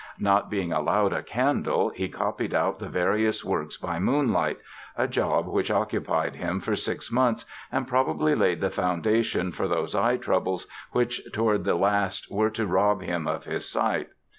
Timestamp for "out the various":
2.55-3.45